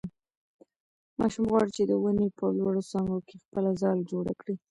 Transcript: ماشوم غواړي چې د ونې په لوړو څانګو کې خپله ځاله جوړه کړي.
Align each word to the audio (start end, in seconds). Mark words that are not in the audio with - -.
ماشوم 1.19 1.45
غواړي 1.51 1.69
چې 1.77 1.83
د 1.85 1.91
ونې 2.03 2.27
په 2.39 2.45
لوړو 2.57 2.81
څانګو 2.91 3.19
کې 3.27 3.41
خپله 3.43 3.69
ځاله 3.81 4.03
جوړه 4.11 4.33
کړي. 4.41 4.55